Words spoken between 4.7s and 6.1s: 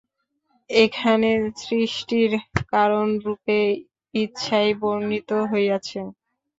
বর্ণিত হইয়াছে।